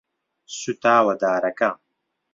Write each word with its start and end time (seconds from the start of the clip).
سوتاوە 0.59 1.13
دارەکە. 1.21 1.71